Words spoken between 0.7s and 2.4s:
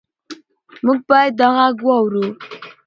موږ باید دا غږ واورو.